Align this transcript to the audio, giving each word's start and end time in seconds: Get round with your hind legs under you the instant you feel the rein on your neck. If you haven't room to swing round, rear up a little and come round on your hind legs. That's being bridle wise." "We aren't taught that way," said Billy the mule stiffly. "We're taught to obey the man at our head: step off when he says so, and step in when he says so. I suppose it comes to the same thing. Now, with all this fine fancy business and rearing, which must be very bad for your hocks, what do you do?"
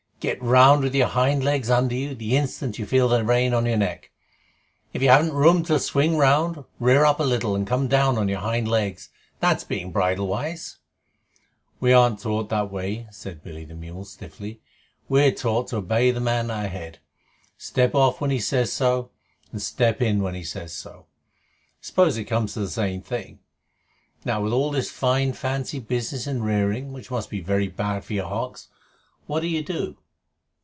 Get 0.21 0.39
round 0.39 0.83
with 0.83 0.93
your 0.93 1.07
hind 1.07 1.43
legs 1.43 1.71
under 1.71 1.95
you 1.95 2.13
the 2.13 2.37
instant 2.37 2.77
you 2.77 2.85
feel 2.85 3.07
the 3.09 3.23
rein 3.25 3.55
on 3.55 3.65
your 3.65 3.75
neck. 3.75 4.11
If 4.93 5.01
you 5.01 5.09
haven't 5.09 5.33
room 5.33 5.63
to 5.63 5.79
swing 5.79 6.15
round, 6.15 6.63
rear 6.79 7.03
up 7.05 7.19
a 7.19 7.23
little 7.23 7.55
and 7.55 7.65
come 7.65 7.89
round 7.89 8.19
on 8.19 8.29
your 8.29 8.41
hind 8.41 8.67
legs. 8.67 9.09
That's 9.39 9.63
being 9.63 9.91
bridle 9.91 10.27
wise." 10.27 10.77
"We 11.79 11.91
aren't 11.91 12.19
taught 12.21 12.49
that 12.49 12.69
way," 12.69 13.07
said 13.09 13.43
Billy 13.43 13.65
the 13.65 13.73
mule 13.73 14.05
stiffly. 14.05 14.61
"We're 15.09 15.31
taught 15.31 15.69
to 15.69 15.77
obey 15.77 16.11
the 16.11 16.19
man 16.19 16.51
at 16.51 16.61
our 16.65 16.69
head: 16.69 16.99
step 17.57 17.95
off 17.95 18.21
when 18.21 18.29
he 18.29 18.39
says 18.39 18.71
so, 18.71 19.09
and 19.51 19.59
step 19.59 20.03
in 20.03 20.21
when 20.21 20.35
he 20.35 20.43
says 20.43 20.71
so. 20.71 21.07
I 21.09 21.77
suppose 21.81 22.15
it 22.19 22.25
comes 22.25 22.53
to 22.53 22.59
the 22.59 22.69
same 22.69 23.01
thing. 23.01 23.39
Now, 24.23 24.43
with 24.43 24.53
all 24.53 24.69
this 24.69 24.91
fine 24.91 25.33
fancy 25.33 25.79
business 25.79 26.27
and 26.27 26.45
rearing, 26.45 26.93
which 26.93 27.09
must 27.09 27.31
be 27.31 27.39
very 27.41 27.69
bad 27.69 28.05
for 28.05 28.13
your 28.13 28.27
hocks, 28.27 28.67
what 29.25 29.39
do 29.39 29.47
you 29.47 29.63
do?" 29.63 29.97